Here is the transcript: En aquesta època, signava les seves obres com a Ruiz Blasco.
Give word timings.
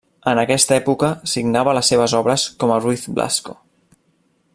En 0.29 0.39
aquesta 0.43 0.73
època, 0.79 1.09
signava 1.33 1.75
les 1.79 1.91
seves 1.93 2.15
obres 2.21 2.47
com 2.65 2.73
a 2.73 2.79
Ruiz 2.81 3.05
Blasco. 3.21 3.59